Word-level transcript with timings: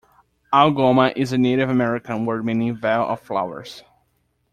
Algoma 0.51 1.13
is 1.15 1.31
a 1.31 1.37
Native 1.37 1.69
American 1.69 2.25
word 2.25 2.43
meaning 2.43 2.75
"vale 2.75 3.05
of 3.07 3.21
flowers". 3.21 3.83